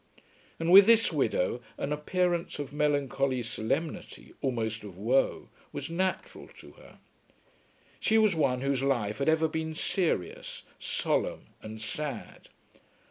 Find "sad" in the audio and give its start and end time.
11.79-12.49